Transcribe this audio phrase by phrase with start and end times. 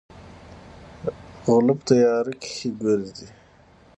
[1.45, 3.37] غلۀ پۀ تيارۀ کښې ګرځي ـ